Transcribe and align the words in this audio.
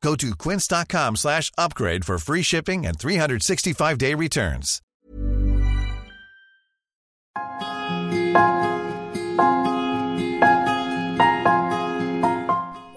Go 0.00 0.14
to 0.14 0.34
quince.com 0.44 1.16
slash 1.16 1.50
upgrade 1.58 2.04
for 2.04 2.18
free 2.18 2.42
shipping 2.42 2.86
and 2.86 2.96
365-day 2.98 4.14
returns. 4.14 4.82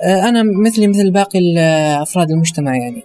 أنا 0.04 0.44
مثلي 0.44 0.88
مثل 0.88 1.12
باقي 1.12 1.40
أفراد 2.02 2.32
المجتمع 2.32 2.78
يعني. 2.78 3.04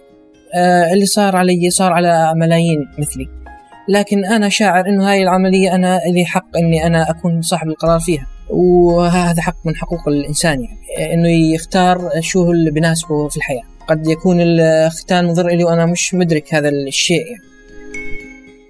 اللي 0.93 1.05
صار 1.05 1.35
علي 1.35 1.69
صار 1.69 1.93
على 1.93 2.33
ملايين 2.35 2.79
مثلي. 2.99 3.29
لكن 3.89 4.25
أنا 4.25 4.49
شاعر 4.49 4.85
إنه 4.89 5.11
هاي 5.11 5.23
العملية 5.23 5.75
أنا 5.75 5.99
لي 6.07 6.25
حق 6.25 6.57
إني 6.57 6.87
أنا 6.87 7.09
أكون 7.09 7.41
صاحب 7.41 7.67
القرار 7.67 7.99
فيها. 7.99 8.27
وهذا 8.49 9.41
حق 9.41 9.65
من 9.65 9.75
حقوق 9.75 10.07
الإنسان 10.07 10.63
يعني. 10.63 11.13
إنه 11.13 11.29
يختار 11.53 12.09
شو 12.19 12.51
اللي 12.51 12.71
بناسبه 12.71 13.27
في 13.27 13.37
الحياة. 13.37 13.76
قد 13.87 14.07
يكون 14.07 14.37
الختان 14.41 15.25
مضر 15.25 15.47
لي 15.47 15.63
وأنا 15.63 15.85
مش 15.85 16.13
مدرك 16.13 16.53
هذا 16.53 16.69
الشيء 16.69 17.25
يعني. 17.25 17.47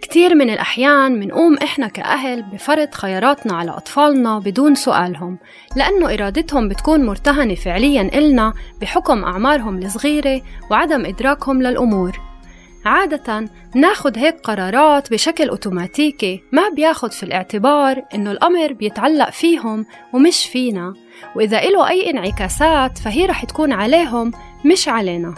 كتير 0.01 0.35
من 0.35 0.49
الأحيان 0.49 1.19
منقوم 1.19 1.57
إحنا 1.57 1.87
كأهل 1.87 2.43
بفرض 2.43 2.93
خياراتنا 2.93 3.53
على 3.53 3.71
أطفالنا 3.71 4.39
بدون 4.39 4.75
سؤالهم 4.75 5.37
لأنه 5.75 6.13
إرادتهم 6.13 6.69
بتكون 6.69 7.05
مرتهنة 7.05 7.55
فعليا 7.55 8.01
إلنا 8.01 8.53
بحكم 8.81 9.23
أعمارهم 9.23 9.77
الصغيرة 9.77 10.41
وعدم 10.71 11.05
إدراكهم 11.05 11.63
للأمور 11.63 12.26
عادة 12.87 13.45
ناخد 13.75 14.17
هيك 14.17 14.39
قرارات 14.39 15.11
بشكل 15.11 15.49
أوتوماتيكي 15.49 16.41
ما 16.51 16.69
بياخد 16.69 17.11
في 17.11 17.23
الاعتبار 17.23 18.03
إنه 18.15 18.31
الأمر 18.31 18.73
بيتعلق 18.73 19.29
فيهم 19.29 19.85
ومش 20.13 20.45
فينا. 20.45 20.93
وإذا 21.35 21.63
إله 21.63 21.89
أي 21.89 22.09
انعكاسات 22.09 22.97
فهي 22.97 23.25
رح 23.25 23.45
تكون 23.45 23.71
عليهم 23.71 24.31
مش 24.65 24.87
علينا. 24.87 25.35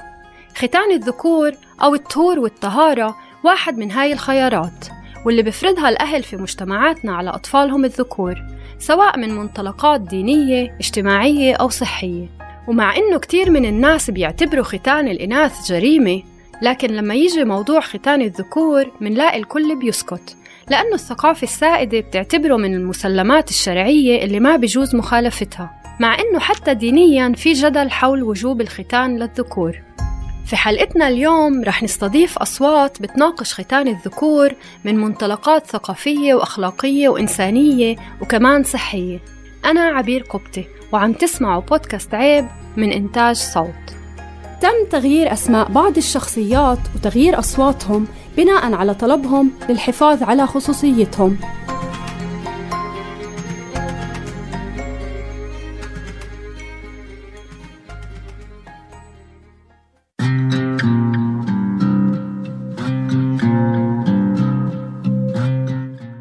ختان 0.56 0.92
الذكور 0.92 1.52
أو 1.84 1.96
الطهور 1.96 2.40
والطهارة 2.40 3.16
واحد 3.44 3.78
من 3.78 3.92
هاي 3.92 4.14
الخيارات 4.14 4.86
واللي 5.26 5.42
بفرضها 5.44 5.90
الأهل 5.90 6.24
في 6.24 6.38
مجتمعاتنا 6.38 7.16
على 7.16 7.30
أطفالهم 7.30 7.86
الذكور 7.86 8.36
سواء 8.80 9.20
من 9.20 9.36
منطلقات 9.36 10.02
دينية، 10.02 10.76
اجتماعية 10.80 11.56
أو 11.56 11.70
صحية. 11.70 12.28
ومع 12.68 12.96
إنه 12.96 13.20
كتير 13.20 13.50
من 13.50 13.66
الناس 13.66 14.10
بيعتبروا 14.10 14.64
ختان 14.64 15.08
الإناث 15.08 15.72
جريمة 15.72 16.22
لكن 16.62 16.88
لما 16.92 17.16
يجي 17.16 17.44
موضوع 17.44 17.80
ختان 17.80 18.22
الذكور 18.22 18.92
منلاقي 19.02 19.38
الكل 19.38 19.80
بيسكت 19.80 20.36
لأنه 20.70 20.94
الثقافة 20.94 21.44
السائدة 21.44 22.00
بتعتبره 22.00 22.56
من 22.56 22.74
المسلمات 22.74 23.50
الشرعية 23.50 24.24
اللي 24.24 24.40
ما 24.40 24.56
بيجوز 24.56 24.96
مخالفتها 24.96 25.80
مع 26.00 26.18
إنه 26.20 26.40
حتى 26.40 26.74
دينيا 26.74 27.34
في 27.36 27.54
جدل 27.54 27.92
حول 27.92 28.24
وجوب 28.24 28.62
الختان 28.62 29.18
للذكور. 29.20 29.82
في 30.46 30.56
حلقتنا 30.56 31.08
اليوم 31.08 31.64
رح 31.64 31.84
نستضيف 31.84 32.38
أصوات 32.38 33.02
بتناقش 33.02 33.54
ختان 33.54 33.88
الذكور 33.88 34.54
من 34.86 34.96
منطلقات 34.96 35.68
ثقافية 35.68 36.34
وأخلاقية 36.34 37.10
وإنسانية 37.10 37.96
وكمان 38.22 38.64
صحية. 38.64 39.20
أنا 39.66 39.82
عبير 39.82 40.24
قبطي 40.24 40.66
وعم 40.92 41.14
تسمعوا 41.14 41.62
بودكاست 41.62 42.14
عيب 42.14 42.48
من 42.78 42.92
إنتاج 42.92 43.36
صوت. 43.36 43.99
تم 44.62 44.86
تغيير 44.92 45.34
أسماء 45.34 45.72
بعض 45.72 45.98
الشخصيات 45.98 46.80
وتغيير 46.96 47.40
أصواتهم 47.40 48.08
بناء 48.38 48.74
على 48.74 48.94
طلبهم 48.94 49.52
للحفاظ 49.70 50.24
على 50.24 50.48
خصوصيتهم. 50.48 51.38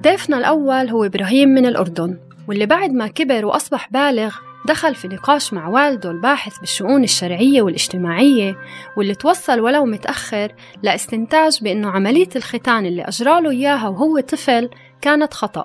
ضيفنا 0.03 0.39
الأول 0.39 0.89
هو 0.89 1.05
إبراهيم 1.05 1.49
من 1.49 1.67
الأردن 1.67 2.19
واللي 2.49 2.67
بعد 2.67 2.91
ما 2.91 3.07
كبر 3.07 3.47
وأصبح 3.47 3.89
بالغ 3.91 4.48
دخل 4.67 4.95
في 4.95 5.09
نقاش 5.09 5.53
مع 5.53 5.69
والده 5.69 6.11
الباحث 6.11 6.59
بالشؤون 6.59 7.05
الشرعية 7.05 7.63
والاجتماعية 7.63 8.57
واللي 8.97 9.15
توصل 9.15 9.61
ولو 9.61 9.85
متأخر 9.85 10.53
لاستنتاج 10.83 11.59
بأنه 11.63 11.91
عملية 11.91 12.29
الختان 12.37 12.87
اللي 12.87 13.03
أجراله 13.03 13.51
إياها 13.51 13.89
وهو 13.89 14.21
طفل 14.21 14.71
كانت 15.01 15.35
خطأ. 15.35 15.65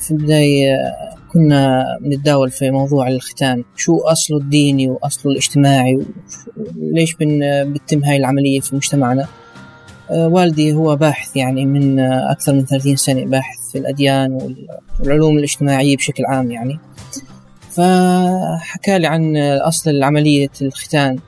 في 0.00 0.10
البداية 0.10 0.76
كنا 1.32 1.84
نتداول 2.02 2.50
في 2.50 2.70
موضوع 2.70 3.08
الختان 3.08 3.64
شو 3.76 3.98
أصله 3.98 4.38
الديني 4.38 4.88
وأصله 4.88 5.32
الاجتماعي 5.32 5.98
وليش 6.76 7.16
بتتم 7.66 8.04
هاي 8.04 8.16
العملية 8.16 8.60
في 8.60 8.76
مجتمعنا؟ 8.76 9.26
والدي 10.10 10.72
هو 10.72 10.96
باحث 10.96 11.36
يعني 11.36 11.66
من 11.66 12.00
أكثر 12.00 12.52
من 12.52 12.64
30 12.66 12.96
سنة 12.96 13.24
باحث 13.24 13.70
في 13.72 13.78
الأديان 13.78 14.58
والعلوم 15.00 15.38
الاجتماعية 15.38 15.96
بشكل 15.96 16.24
عام 16.26 16.50
يعني. 16.50 16.78
فحكى 17.76 18.98
لي 18.98 19.06
عن 19.06 19.36
أصل 19.36 20.02
عملية 20.02 20.50
الختان. 20.62 21.18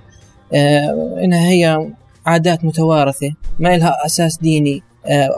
إنها 1.24 1.48
هي 1.48 1.88
عادات 2.26 2.64
متوارثة 2.64 3.34
ما 3.58 3.76
لها 3.76 4.06
أساس 4.06 4.38
ديني 4.38 4.82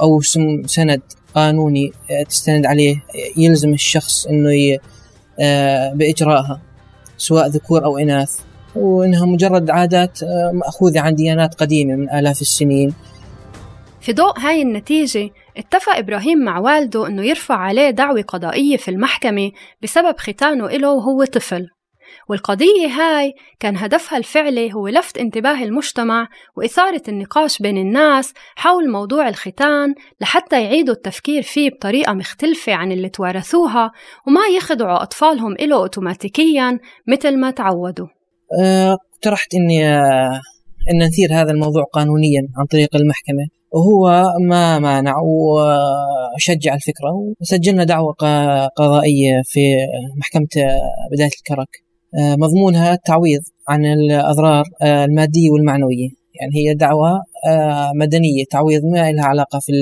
أو 0.01 0.21
سند 0.67 1.03
قانوني 1.35 1.93
تستند 2.29 2.67
عليه 2.67 3.03
يلزم 3.37 3.73
الشخص 3.73 4.27
إنه 4.27 4.79
بإجرائها 5.93 6.61
سواء 7.19 7.47
ذكور 7.47 7.85
أو 7.85 7.99
إناث. 7.99 8.39
وإنها 8.75 9.27
مجرد 9.27 9.71
عادات 9.71 10.19
مأخوذة 10.53 11.01
عن 11.01 11.15
ديانات 11.15 11.55
قديمة 11.55 11.97
من 11.97 12.11
آلاف 12.11 12.41
السنين. 12.41 12.95
في 14.01 14.13
ضوء 14.13 14.39
هاي 14.39 14.63
النتيجة 14.63 15.31
اتفق 15.57 15.97
إبراهيم 15.97 16.39
مع 16.39 16.59
والده 16.59 17.07
أنه 17.07 17.25
يرفع 17.25 17.55
عليه 17.55 17.91
دعوة 17.91 18.23
قضائية 18.23 18.77
في 18.77 18.91
المحكمة 18.91 19.53
بسبب 19.83 20.17
ختانه 20.19 20.67
إله 20.67 20.91
وهو 20.91 21.25
طفل. 21.25 21.67
والقضية 22.29 22.87
هاي 22.87 23.35
كان 23.61 23.77
هدفها 23.77 24.19
الفعلي 24.19 24.75
هو 24.75 24.89
لفت 24.89 25.19
انتباه 25.19 25.63
المجتمع 25.63 26.29
وإثارة 26.57 27.03
النقاش 27.09 27.59
بين 27.59 27.79
الناس 27.79 28.33
حول 28.57 28.91
موضوع 28.91 29.29
الختان 29.29 29.95
لحتى 30.21 30.63
يعيدوا 30.65 30.95
التفكير 30.95 31.43
فيه 31.43 31.71
بطريقة 31.71 32.13
مختلفة 32.13 32.75
عن 32.75 32.93
اللي 32.93 33.09
توارثوها 33.09 33.91
وما 34.27 34.47
يخدعوا 34.57 35.03
أطفالهم 35.03 35.53
إله 35.53 35.77
أوتوماتيكيا 35.77 36.79
مثل 37.09 37.37
ما 37.37 37.51
تعودوا. 37.51 38.07
اقترحت 39.15 39.55
أه 39.55 39.59
إني 39.59 39.87
أه 39.89 40.41
أن 40.93 41.07
نثير 41.07 41.29
هذا 41.33 41.51
الموضوع 41.51 41.85
قانونيا 41.93 42.43
عن 42.59 42.67
طريق 42.67 42.97
المحكمة. 42.97 43.47
وهو 43.77 44.25
ما 44.41 44.79
مانع 44.79 45.15
وشجع 45.19 46.75
الفكرة 46.75 47.35
وسجلنا 47.41 47.85
دعوة 47.85 48.15
قضائية 48.77 49.43
في 49.45 49.61
محكمة 50.17 50.49
بداية 51.13 51.31
الكرك 51.39 51.69
مضمونها 52.39 52.93
التعويض 52.95 53.41
عن 53.69 53.87
الأضرار 53.87 54.65
المادية 54.83 55.51
والمعنوية. 55.51 56.09
يعني 56.41 56.53
هي 56.55 56.75
دعوة 56.75 57.23
مدنية. 57.95 58.45
تعويض 58.51 58.85
ما 58.85 59.13
لها 59.13 59.25
علاقة 59.25 59.59
في 59.59 59.73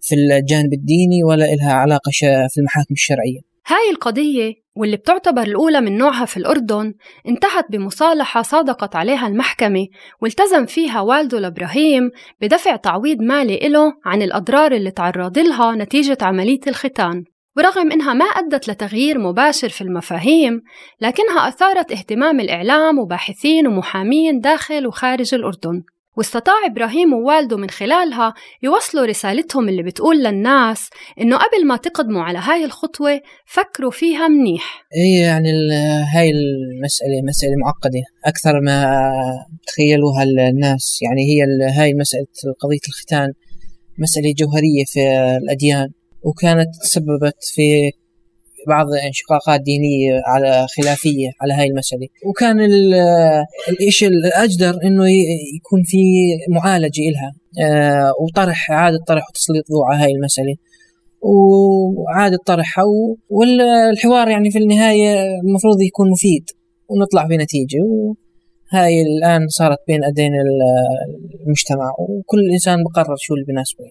في 0.00 0.14
الجانب 0.14 0.72
الديني 0.72 1.24
ولا 1.24 1.54
لها 1.54 1.72
علاقة 1.72 2.10
في 2.50 2.58
المحاكم 2.58 2.94
الشرعية. 2.94 3.51
هاي 3.66 3.90
القضية 3.90 4.62
واللي 4.76 4.96
بتعتبر 4.96 5.42
الأولى 5.42 5.80
من 5.80 5.98
نوعها 5.98 6.24
في 6.24 6.36
الأردن 6.36 6.94
انتهت 7.28 7.64
بمصالحة 7.70 8.42
صادقت 8.42 8.96
عليها 8.96 9.26
المحكمة 9.26 9.86
والتزم 10.20 10.66
فيها 10.66 11.00
والده 11.00 11.38
لإبراهيم 11.38 12.10
بدفع 12.40 12.76
تعويض 12.76 13.22
مالي 13.22 13.68
له 13.68 13.92
عن 14.04 14.22
الأضرار 14.22 14.72
اللي 14.72 14.90
تعرض 14.90 15.38
لها 15.38 15.74
نتيجة 15.74 16.18
عملية 16.22 16.60
الختان. 16.66 17.24
ورغم 17.56 17.92
إنها 17.92 18.12
ما 18.12 18.24
أدت 18.24 18.68
لتغيير 18.68 19.18
مباشر 19.18 19.68
في 19.68 19.80
المفاهيم 19.80 20.62
لكنها 21.00 21.48
أثارت 21.48 21.92
اهتمام 21.92 22.40
الإعلام 22.40 22.98
وباحثين 22.98 23.66
ومحامين 23.66 24.40
داخل 24.40 24.86
وخارج 24.86 25.34
الأردن. 25.34 25.82
واستطاع 26.16 26.54
إبراهيم 26.66 27.12
ووالده 27.12 27.56
من 27.56 27.70
خلالها 27.70 28.34
يوصلوا 28.62 29.06
رسالتهم 29.06 29.68
اللي 29.68 29.82
بتقول 29.82 30.24
للناس 30.24 30.90
إنه 31.20 31.36
قبل 31.36 31.66
ما 31.66 31.76
تقدموا 31.76 32.22
على 32.22 32.38
هاي 32.38 32.64
الخطوة 32.64 33.20
فكروا 33.46 33.90
فيها 33.90 34.28
منيح. 34.28 34.84
هي 34.92 35.20
يعني 35.20 35.48
هاي 36.14 36.30
المسألة 36.30 37.22
مسألة 37.28 37.52
معقدة 37.64 38.02
أكثر 38.24 38.60
ما 38.60 39.02
تخيلوها 39.66 40.22
الناس. 40.22 40.98
يعني 41.02 41.22
هي 41.22 41.70
هاي 41.70 41.94
مسألة 41.94 42.26
قضية 42.60 42.88
الختان 42.88 43.32
مسألة 43.98 44.34
جوهرية 44.38 44.84
في 44.86 45.00
الأديان 45.42 45.88
وكانت 46.22 46.68
تسببت 46.82 47.36
في 47.54 47.90
بعض 48.68 48.86
انشقاقات 49.06 49.60
دينية 49.60 50.20
على 50.26 50.66
خلافية 50.76 51.30
على 51.40 51.54
هاي 51.54 51.66
المسألة. 51.66 52.06
وكان 52.26 52.60
الإشي 53.68 54.06
الأجدر 54.06 54.74
أنه 54.84 55.04
يكون 55.56 55.82
في 55.84 55.98
معالجة 56.50 57.02
إلها. 57.08 57.32
آه، 57.60 58.12
وطرح 58.20 58.70
إعادة 58.70 58.98
طرح 59.06 59.22
وتسليط 59.30 59.64
ضوء 59.72 59.84
على 59.84 60.02
هاي 60.04 60.10
المسألة. 60.12 60.54
وعادة 61.22 62.38
طرحها 62.46 62.84
والحوار 63.30 64.28
يعني 64.28 64.50
في 64.50 64.58
النهاية 64.58 65.14
المفروض 65.44 65.80
يكون 65.82 66.10
مفيد. 66.10 66.44
ونطلع 66.88 67.26
بنتيجة. 67.26 67.78
وهاي 67.82 69.02
الآن 69.02 69.48
صارت 69.48 69.78
بين 69.88 70.04
أيدين 70.04 70.32
المجتمع. 71.46 71.92
وكل 71.98 72.50
إنسان 72.52 72.76
بقرر 72.84 73.16
شو 73.18 73.34
اللي 73.34 73.44
بيناسبه. 73.46 73.84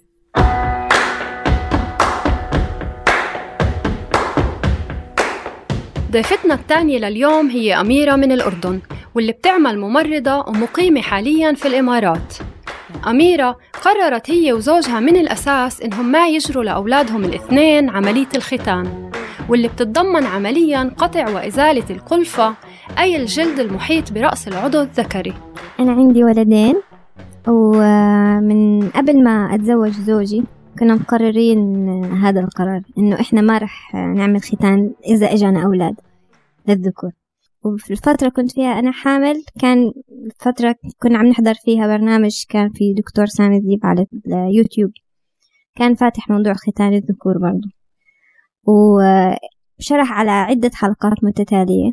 ضيفتنا 6.11 6.53
الثانية 6.53 6.99
لليوم 6.99 7.49
هي 7.49 7.81
أميرة 7.81 8.15
من 8.15 8.31
الأردن 8.31 8.79
واللي 9.15 9.31
بتعمل 9.31 9.79
ممرضة 9.79 10.37
ومقيمة 10.37 11.01
حاليا 11.01 11.53
في 11.53 11.67
الإمارات. 11.67 12.33
أميرة 13.07 13.57
قررت 13.81 14.31
هي 14.31 14.53
وزوجها 14.53 14.99
من 14.99 15.15
الأساس 15.15 15.81
إنهم 15.81 16.11
ما 16.11 16.27
يجروا 16.27 16.63
لأولادهم 16.63 17.23
الاثنين 17.25 17.89
عملية 17.89 18.27
الختان 18.35 19.11
واللي 19.49 19.67
بتتضمن 19.67 20.23
عمليا 20.23 20.91
قطع 20.97 21.29
وإزالة 21.29 21.85
القلفة 21.89 22.53
أي 22.99 23.15
الجلد 23.15 23.59
المحيط 23.59 24.11
برأس 24.11 24.47
العضو 24.47 24.81
الذكري. 24.81 25.33
أنا 25.79 25.91
عندي 25.91 26.23
ولدين 26.23 26.75
ومن 27.47 28.89
قبل 28.89 29.23
ما 29.23 29.55
أتزوج 29.55 29.91
زوجي 29.91 30.43
كنا 30.81 30.95
مقررين 30.95 31.85
هذا 32.03 32.39
القرار 32.39 32.81
إنه 32.97 33.19
إحنا 33.19 33.41
ما 33.41 33.57
رح 33.57 33.95
نعمل 33.95 34.41
ختان 34.41 34.93
إذا 35.05 35.33
إجانا 35.33 35.65
أولاد 35.65 35.95
للذكور. 36.67 37.11
وفي 37.65 37.91
الفترة 37.91 38.29
كنت 38.29 38.51
فيها 38.51 38.79
أنا 38.79 38.91
حامل 38.91 39.43
كان 39.59 39.91
فترة 40.39 40.75
كنا 41.01 41.17
عم 41.17 41.25
نحضر 41.25 41.53
فيها 41.53 41.87
برنامج 41.87 42.43
كان 42.49 42.69
في 42.69 42.93
دكتور 42.93 43.25
سامي 43.25 43.59
ذيب 43.59 43.79
على 43.83 44.05
اليوتيوب. 44.27 44.91
كان 45.75 45.95
فاتح 45.95 46.29
موضوع 46.29 46.53
ختان 46.53 46.93
الذكور 46.93 47.37
برضو. 47.37 47.67
وشرح 48.63 50.11
على 50.11 50.31
عدة 50.31 50.71
حلقات 50.73 51.23
متتالية 51.23 51.91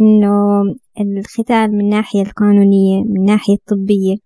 إنه 0.00 0.62
الختان 1.00 1.70
من 1.70 1.80
الناحية 1.80 2.22
القانونية 2.22 3.04
من 3.04 3.16
الناحية 3.16 3.54
الطبية 3.54 4.16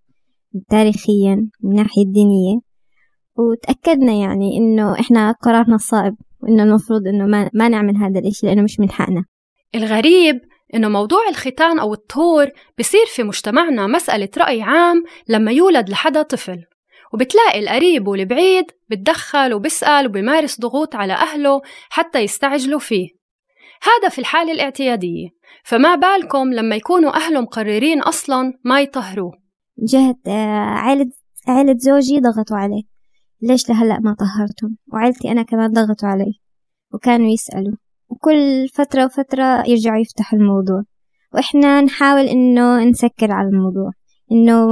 تاريخيا 0.69 1.35
من 1.63 1.71
الناحية 1.71 2.03
الدينية 2.03 2.74
وتأكدنا 3.39 4.13
يعني 4.13 4.57
إنه 4.57 5.01
إحنا 5.01 5.33
قرارنا 5.33 5.75
الصائب 5.75 6.15
وإنه 6.43 6.63
المفروض 6.63 7.07
إنه 7.07 7.27
ما, 7.27 7.51
ما 7.55 7.69
نعمل 7.69 7.97
هذا 7.97 8.19
الإشي 8.19 8.47
لأنه 8.47 8.63
مش 8.63 8.81
من 8.81 8.91
حقنا. 8.91 9.25
الغريب 9.75 10.41
إنه 10.75 10.89
موضوع 10.89 11.29
الختان 11.29 11.79
أو 11.79 11.95
الطهور 11.95 12.51
بصير 12.79 13.07
في 13.07 13.23
مجتمعنا 13.23 13.87
مسألة 13.87 14.29
رأي 14.39 14.63
عام 14.63 15.05
لما 15.29 15.53
يولد 15.53 15.91
لحدا 15.91 16.23
طفل. 16.23 16.65
وبتلاقي 17.15 17.61
القريب 17.61 18.09
والبعيد 18.09 18.65
بتدخل 18.91 19.55
وبسأل 19.55 20.07
وبمارس 20.07 20.61
ضغوط 20.61 20.95
على 20.95 21.13
أهله 21.13 21.61
حتى 21.91 22.19
يستعجلوا 22.19 22.79
فيه. 22.79 23.09
هذا 23.83 24.09
في 24.09 24.19
الحالة 24.19 24.53
الاعتيادية. 24.53 25.29
فما 25.65 25.95
بالكم 25.95 26.53
لما 26.53 26.77
يكونوا 26.77 27.17
أهله 27.17 27.41
مقررين 27.41 28.03
أصلا 28.03 28.53
ما 28.65 28.81
يطهروه. 28.81 29.33
جهة 29.79 30.17
آه، 30.27 30.57
عائلة 30.57 31.11
عائلة 31.49 31.75
زوجي 31.79 32.21
ضغطوا 32.21 32.57
عليه. 32.57 32.94
ليش 33.45 33.69
لهلأ 33.69 34.01
ما 34.01 34.15
طهرتم 34.15 34.75
وعيلتي 34.93 35.31
أنا 35.33 35.43
كمان 35.43 35.73
ضغطوا 35.73 36.09
علي. 36.09 36.41
وكانوا 36.93 37.29
يسألوا. 37.29 37.77
وكل 38.09 38.69
فترة 38.75 39.05
وفترة 39.05 39.69
يرجعوا 39.69 40.01
يفتحوا 40.01 40.39
الموضوع. 40.39 40.83
وإحنا 41.35 41.81
نحاول 41.81 42.21
إنه 42.27 42.85
نسكر 42.85 43.33
على 43.33 43.49
الموضوع. 43.49 43.91
إنه 44.33 44.67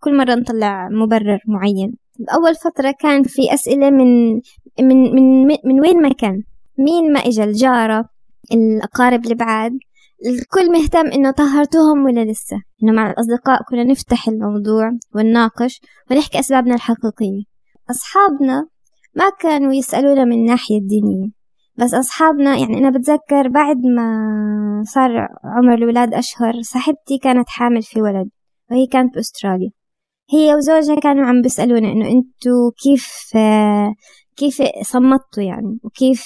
كل 0.00 0.16
مرة 0.16 0.34
نطلع 0.34 0.88
مبرر 0.88 1.38
معين. 1.46 1.96
أول 2.34 2.54
فترة 2.54 2.94
كان 3.00 3.22
في 3.22 3.54
أسئلة 3.54 3.90
من 3.90 4.34
من 4.80 5.14
من 5.14 5.56
من 5.64 5.80
وين 5.80 6.02
ما 6.02 6.08
كان. 6.08 6.42
مين 6.78 7.12
ما 7.12 7.20
إجا؟ 7.20 7.44
الجارة 7.44 8.04
الأقارب 8.52 9.26
البعاد 9.26 9.72
الكل 10.26 10.72
مهتم 10.72 11.06
إنه 11.06 11.30
طهرتوهم 11.30 12.04
ولا 12.04 12.24
لسه. 12.24 12.56
إنه 12.82 12.92
مع 12.92 13.10
الأصدقاء 13.10 13.62
كنا 13.62 13.84
نفتح 13.84 14.28
الموضوع 14.28 14.90
ونناقش 15.14 15.80
ونحكي 16.10 16.38
أسبابنا 16.38 16.74
الحقيقية. 16.74 17.42
أصحابنا 17.90 18.68
ما 19.14 19.24
كانوا 19.40 19.74
يسألونا 19.74 20.24
من 20.24 20.32
الناحية 20.32 20.78
الدينية 20.78 21.28
بس 21.76 21.94
أصحابنا 21.94 22.56
يعني 22.56 22.78
أنا 22.78 22.90
بتذكر 22.90 23.48
بعد 23.48 23.76
ما 23.96 24.82
صار 24.86 25.28
عمر 25.44 25.74
الولاد 25.74 26.14
أشهر 26.14 26.52
صاحبتي 26.62 27.18
كانت 27.22 27.48
حامل 27.48 27.82
في 27.82 28.02
ولد 28.02 28.28
وهي 28.70 28.86
كانت 28.86 29.14
بأستراليا. 29.14 29.70
هي 30.32 30.54
وزوجها 30.54 31.00
كانوا 31.00 31.26
عم 31.26 31.42
بيسألونا 31.42 31.92
إنه 31.92 32.06
أنتوا 32.06 32.70
كيف 32.82 33.08
كيف 34.36 34.62
صمتوا 34.82 35.42
يعني 35.42 35.78
وكيف 35.84 36.24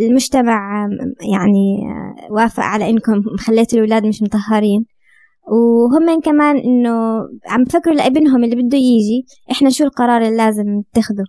المجتمع 0.00 0.86
يعني 1.32 1.78
وافق 2.30 2.62
على 2.62 2.90
إنكم 2.90 3.22
خليتوا 3.46 3.78
الأولاد 3.78 4.06
مش 4.06 4.22
مطهرين. 4.22 4.86
وهم 5.50 6.20
كمان 6.20 6.56
إنه 6.56 7.20
عم 7.46 7.64
بفكروا 7.64 7.94
لابنهم 7.94 8.44
اللي 8.44 8.56
بده 8.56 8.78
يجي 8.78 9.26
إحنا 9.50 9.70
شو 9.70 9.84
القرار 9.84 10.22
اللي 10.22 10.36
لازم 10.36 10.62
نتخذه؟ 10.78 11.24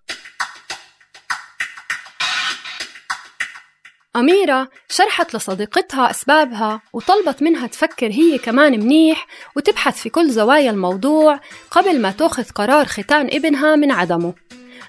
أميرة 4.16 4.68
شرحت 4.90 5.36
لصديقتها 5.36 6.12
أسبابها 6.12 6.82
وطلبت 6.94 7.44
منها 7.44 7.68
تفكر 7.68 8.08
هي 8.12 8.38
كمان 8.38 8.80
منيح 8.80 9.28
وتبحث 9.56 9.98
في 9.98 10.10
كل 10.10 10.30
زوايا 10.30 10.72
الموضوع 10.72 11.40
قبل 11.72 12.02
ما 12.02 12.12
تأخذ 12.12 12.44
قرار 12.44 12.86
ختان 12.86 13.28
ابنها 13.32 13.76
من 13.76 13.92
عدمه. 13.92 14.34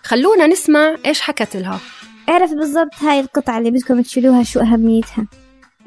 خلونا 0.03 0.47
نسمع 0.47 0.97
إيش 1.07 1.21
حكت 1.21 1.57
لها. 1.57 1.79
اعرف 2.29 2.51
بالضبط 2.51 2.95
هاي 3.03 3.21
القطعة 3.21 3.59
اللي 3.59 3.71
بدكم 3.71 4.03
تشيلوها 4.03 4.43
شو 4.43 4.61
أهميتها. 4.61 5.27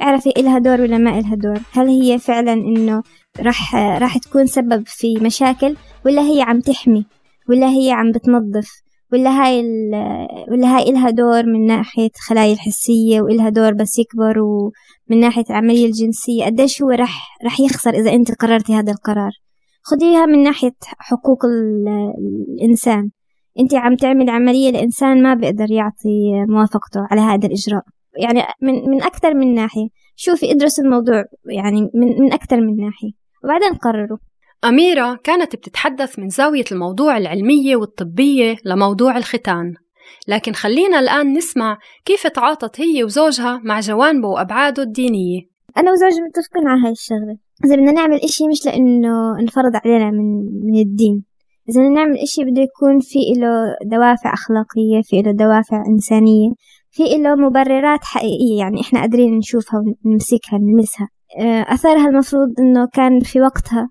اعرفي 0.01 0.29
إلها 0.37 0.59
دور 0.59 0.81
ولا 0.81 0.97
ما 0.97 1.19
إلها 1.19 1.35
دور؟ 1.35 1.59
هل 1.71 1.87
هي 1.87 2.19
فعلا 2.19 2.53
إنه 2.53 3.03
راح 3.39 3.75
راح 3.75 4.17
تكون 4.17 4.45
سبب 4.45 4.83
في 4.85 5.15
مشاكل 5.21 5.75
ولا 6.05 6.21
هي 6.21 6.41
عم 6.41 6.59
تحمي 6.59 7.05
ولا 7.49 7.69
هي 7.69 7.91
عم 7.91 8.11
بتنظف 8.11 8.85
ولا 9.13 9.29
هاي 9.29 9.61
ولا 10.51 10.77
هاي 10.77 10.89
إلها 10.89 11.09
دور 11.09 11.45
من 11.45 11.65
ناحية 11.65 12.09
الخلايا 12.15 12.53
الحسية 12.53 13.21
وإلها 13.21 13.49
دور 13.49 13.73
بس 13.73 13.99
يكبر 13.99 14.39
ومن 14.39 15.19
ناحية 15.19 15.43
العملية 15.49 15.85
الجنسية. 15.85 16.45
قديش 16.45 16.81
هو 16.81 16.89
راح 16.89 17.37
راح 17.43 17.59
يخسر 17.59 17.93
إذا 17.93 18.13
أنت 18.13 18.31
قررتي 18.31 18.73
هذا 18.73 18.91
القرار؟ 18.91 19.31
خديها 19.83 20.25
من 20.25 20.43
ناحية 20.43 20.75
حقوق 20.81 21.45
الإنسان. 22.59 23.09
أنت 23.59 23.75
عم 23.75 23.95
تعمل 23.95 24.29
عملية 24.29 24.71
لإنسان 24.71 25.23
ما 25.23 25.33
بيقدر 25.33 25.71
يعطي 25.71 26.45
موافقته 26.49 27.07
على 27.11 27.21
هذا 27.21 27.47
الإجراء. 27.47 27.83
يعني 28.17 28.41
من 28.61 28.89
من 28.89 29.03
أكثر 29.03 29.33
من 29.33 29.53
ناحية. 29.53 29.87
شوفي 30.15 30.51
ادرسوا 30.51 30.83
الموضوع 30.83 31.23
يعني 31.51 31.81
من 31.81 32.21
من 32.21 32.33
أكثر 32.33 32.61
من 32.61 32.75
ناحية. 32.75 33.24
وبعدين 33.45 33.73
قرروا. 33.73 34.17
أميرة 34.65 35.19
كانت 35.23 35.55
بتتحدث 35.55 36.19
من 36.19 36.29
زاوية 36.29 36.63
الموضوع 36.71 37.17
العلمية 37.17 37.75
والطبية 37.75 38.55
لموضوع 38.65 39.17
الختان. 39.17 39.73
لكن 40.27 40.53
خلينا 40.53 40.99
الآن 40.99 41.33
نسمع 41.33 41.77
كيف 42.05 42.27
تعاطت 42.27 42.81
هي 42.81 43.03
وزوجها 43.03 43.61
مع 43.63 43.79
جوانبه 43.79 44.27
وأبعاده 44.27 44.83
الدينية. 44.83 45.41
أنا 45.77 45.91
وزوجي 45.91 46.21
متفقين 46.21 46.67
على 46.67 46.81
هاي 46.85 46.91
الشغلة. 46.91 47.37
إذا 47.65 47.75
بدنا 47.75 47.91
نعمل 47.91 48.15
إشي 48.15 48.47
مش 48.47 48.65
لأنه 48.65 49.39
انفرض 49.39 49.75
علينا 49.85 50.11
من, 50.11 50.35
من 50.65 50.79
الدين. 50.81 51.23
إذا 51.69 51.81
بدنا 51.81 51.93
نعمل 51.93 52.17
إشي 52.17 52.43
بده 52.43 52.61
يكون 52.61 52.99
في 52.99 53.19
له 53.37 53.75
دوافع 53.85 54.33
أخلاقية 54.33 55.01
في 55.03 55.21
له 55.21 55.31
دوافع 55.31 55.83
إنسانية 55.87 56.49
في 56.91 57.03
له 57.03 57.35
مبررات 57.35 58.03
حقيقية. 58.03 58.59
يعني 58.59 58.81
إحنا 58.81 58.99
قادرين 58.99 59.37
نشوفها 59.37 59.79
ونمسكها 60.05 60.57
نلمسها. 60.59 61.05
آه، 61.05 61.14
أثرها 61.43 62.07
المفروض 62.07 62.59
إنه 62.59 62.87
كان 62.93 63.19
في 63.19 63.41
وقتها 63.41 63.89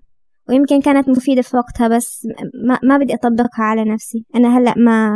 ويمكن 0.49 0.81
كانت 0.81 1.09
مفيدة 1.09 1.41
في 1.41 1.57
وقتها 1.57 1.87
بس 1.87 2.27
ما, 2.67 2.79
ما 2.83 2.97
بدي 2.97 3.13
أطبقها 3.13 3.63
على 3.63 3.83
نفسي. 3.83 4.25
أنا 4.35 4.57
هلأ 4.57 4.73
ما 4.77 5.09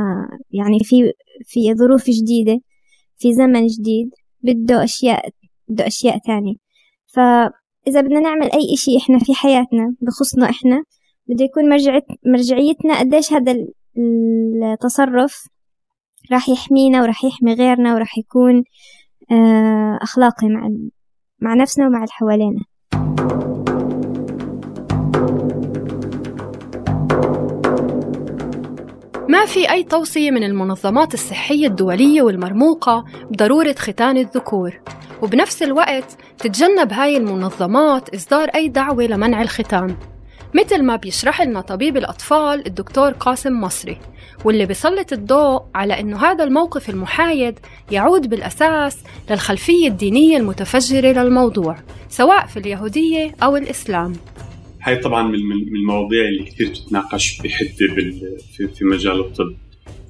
يعني 0.51 0.79
في 0.83 1.11
في 1.45 1.75
ظروف 1.75 2.05
جديدة 2.09 2.59
في 3.17 3.33
زمن 3.33 3.67
جديد 3.67 4.09
بده 4.43 4.83
أشياء 4.83 5.29
بده 5.67 5.87
أشياء 5.87 6.17
تانية. 6.17 6.53
فإذا 7.13 8.01
بدنا 8.01 8.19
نعمل 8.19 8.51
أي 8.51 8.73
إشي 8.73 8.97
إحنا 8.97 9.19
في 9.19 9.33
حياتنا 9.33 9.95
بخصنا 10.01 10.49
إحنا 10.49 10.83
بده 11.27 11.45
يكون 11.45 11.69
مرجعيت 11.69 12.03
مرجعيتنا 12.25 12.99
قديش 12.99 13.33
هذا 13.33 13.55
التصرف 14.73 15.47
راح 16.31 16.49
يحمينا 16.49 17.01
وراح 17.01 17.25
يحمي 17.25 17.53
غيرنا 17.53 17.93
وراح 17.93 18.17
يكون 18.17 18.63
آه، 19.31 19.99
أخلاقي 20.01 20.47
مع 20.47 20.69
مع 21.41 21.53
نفسنا 21.53 21.87
ومع 21.87 21.97
اللي 21.97 22.11
حوالينا. 22.11 22.61
ما 29.29 29.45
في 29.45 29.71
أي 29.71 29.83
توصية 29.83 30.31
من 30.31 30.43
المنظمات 30.43 31.13
الصحية 31.13 31.67
الدولية 31.67 32.21
والمرموقة 32.21 33.05
بضرورة 33.31 33.75
ختان 33.77 34.17
الذكور 34.17 34.79
وبنفس 35.21 35.63
الوقت 35.63 36.17
تتجنب 36.37 36.93
هاي 36.93 37.17
المنظمات 37.17 38.15
إصدار 38.15 38.49
أي 38.49 38.67
دعوة 38.67 39.03
لمنع 39.03 39.41
الختان. 39.41 39.95
مثل 40.53 40.83
ما 40.83 40.95
بيشرح 40.95 41.41
لنا 41.41 41.61
طبيب 41.61 41.97
الأطفال 41.97 42.67
الدكتور 42.67 43.11
قاسم 43.11 43.61
مصري 43.61 43.97
واللي 44.45 44.65
بيسلط 44.65 45.13
الضوء 45.13 45.63
على 45.75 45.99
أنه 45.99 46.17
هذا 46.17 46.43
الموقف 46.43 46.89
المحايد 46.89 47.59
يعود 47.91 48.29
بالأساس 48.29 49.03
للخلفية 49.29 49.87
الدينية 49.87 50.37
المتفجرة 50.37 51.23
للموضوع 51.23 51.77
سواء 52.09 52.45
في 52.45 52.57
اليهودية 52.57 53.35
أو 53.43 53.57
الإسلام. 53.57 54.13
هاي 54.81 54.95
طبعا 54.95 55.23
من 55.23 55.51
المواضيع 55.75 56.25
اللي 56.25 56.43
كثير 56.43 56.67
تتناقش 56.67 57.41
بحدة 57.41 57.69
في 58.75 58.85
مجال 58.85 59.19
الطب. 59.19 59.55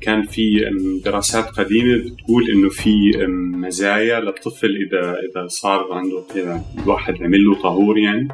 كان 0.02 0.24
في 0.24 0.62
دراسات 1.06 1.46
قديمة 1.46 1.98
بتقول 1.98 2.50
إنه 2.50 2.70
في 2.70 3.12
مزايا 3.54 4.20
للطفل 4.20 4.88
اذا 4.88 5.16
إذا 5.30 5.48
صار 5.48 5.94
عنده 5.94 6.24
الواحد 6.84 7.24
عمل 7.24 7.46
له 7.46 7.62
طهور 7.62 7.98
يعني. 7.98 8.28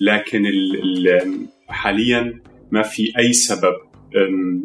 لكن 0.00 0.42
حاليا 1.68 2.40
ما 2.72 2.82
في 2.82 3.12
أي 3.18 3.32
سبب 3.32 3.74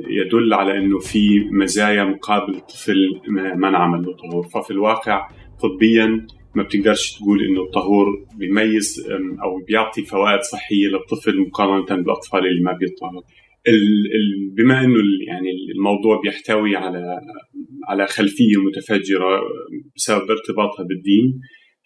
يدل 0.09 0.53
على 0.53 0.77
إنه 0.77 0.99
في 0.99 1.39
مزايا 1.51 2.03
مقابل 2.03 2.55
الطفل 2.55 3.21
ما 3.55 3.69
انعمل 3.69 4.05
له 4.05 4.15
طهور. 4.15 4.47
ففي 4.47 4.71
الواقع 4.71 5.27
طبيا 5.61 6.27
ما 6.55 6.63
بتقدرش 6.63 7.17
تقول 7.17 7.45
إنه 7.45 7.61
الطهور 7.63 8.05
بيميز 8.37 9.07
أو 9.43 9.65
بيعطي 9.67 10.03
فوائد 10.03 10.41
صحية 10.41 10.87
للطفل 10.87 11.39
مقارنة 11.39 12.01
بالاطفال 12.03 12.47
اللي 12.47 12.63
ما 12.63 12.71
بيطهروا. 12.71 13.21
بما 14.57 14.85
إنه 14.85 14.99
يعني 15.27 15.49
الموضوع 15.75 16.21
بيحتوي 16.23 16.75
على 16.75 17.19
على 17.89 18.07
خلفية 18.07 18.57
متفجرة 18.57 19.41
بسبب 19.95 20.31
ارتباطها 20.31 20.83
بالدين 20.83 21.41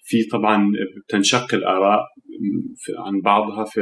في 0.09 0.23
طبعا 0.23 0.71
بتنشق 0.97 1.53
الآراء 1.53 1.99
عن 3.05 3.21
بعضها 3.21 3.65
في 3.65 3.81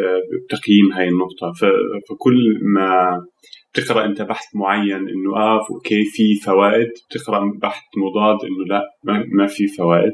تقييم 0.49 0.93
هاي 0.93 1.09
النقطة. 1.09 1.51
فكل 2.09 2.59
ما 2.75 3.21
بتقرأ 3.73 4.05
أنت 4.05 4.21
بحث 4.21 4.45
معين 4.55 5.09
إنه 5.09 5.37
آه 5.37 5.59
أوكي 5.71 6.05
في 6.05 6.35
فوائد 6.45 6.87
بتقرأ 7.09 7.51
بحث 7.61 7.83
مضاد 7.97 8.37
إنه 8.43 8.65
لا 8.69 8.83
ما 9.37 9.47
في 9.47 9.67
فوائد. 9.67 10.13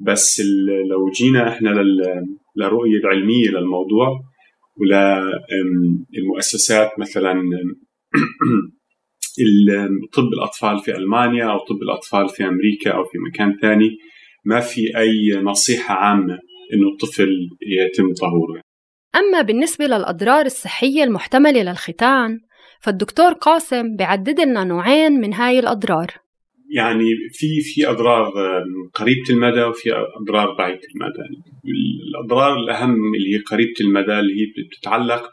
بس 0.00 0.42
لو 0.90 1.10
جينا 1.10 1.48
إحنا 1.48 1.68
للرؤيه 2.56 2.96
العلمية 2.96 3.50
للموضوع 3.50 4.20
وللمؤسسات 4.80 6.90
مثلا 6.98 7.34
طب 10.14 10.24
الأطفال 10.24 10.78
في 10.78 10.96
ألمانيا 10.96 11.44
أو 11.44 11.58
طب 11.58 11.82
الأطفال 11.82 12.28
في 12.28 12.44
أمريكا 12.44 12.90
أو 12.90 13.04
في 13.04 13.18
مكان 13.18 13.58
ثاني 13.62 13.98
ما 14.44 14.60
في 14.60 14.98
أي 14.98 15.42
نصيحة 15.42 15.94
عامة 15.94 16.38
إنه 16.72 16.88
الطفل 16.92 17.48
يتم 17.62 18.14
طهوره. 18.14 18.60
أما 19.16 19.42
بالنسبة 19.42 19.84
للأضرار 19.86 20.46
الصحية 20.46 21.04
المحتملة 21.04 21.62
للختان 21.62 22.40
فالدكتور 22.80 23.32
قاسم 23.32 23.96
بيعدد 23.96 24.40
لنا 24.40 24.64
نوعين 24.64 25.12
من 25.12 25.34
هاي 25.34 25.58
الأضرار. 25.58 26.21
يعني 26.72 27.04
في 27.32 27.60
في 27.60 27.90
أضرار 27.90 28.32
قريبة 28.94 29.30
المدى 29.30 29.62
وفي 29.62 29.92
أضرار 30.20 30.54
بعيدة 30.58 30.80
المدى. 30.94 31.42
الأضرار 32.08 32.58
الأهم 32.58 33.14
اللي 33.14 33.34
هي 33.34 33.38
قريبة 33.38 33.74
المدى 33.80 34.18
اللي 34.18 34.34
هي 34.40 34.46
بتتعلق 34.66 35.30